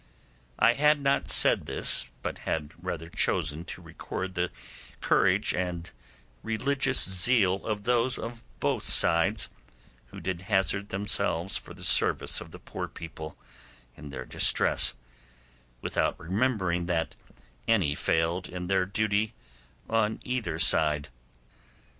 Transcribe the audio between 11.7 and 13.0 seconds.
the service of the poor